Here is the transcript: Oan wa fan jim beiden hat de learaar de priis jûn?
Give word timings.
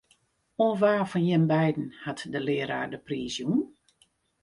Oan 0.63 0.75
wa 0.81 0.93
fan 1.11 1.25
jim 1.29 1.45
beiden 1.51 1.87
hat 2.05 2.19
de 2.33 2.39
learaar 2.47 2.87
de 2.93 2.99
priis 3.07 3.33
jûn? 3.39 3.59